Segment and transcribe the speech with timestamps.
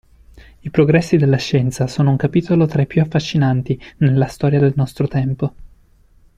[0.63, 5.07] I progressi della scienza sono un capitolo tra i più affascinanti nella storia del nostro
[5.07, 5.53] tempo.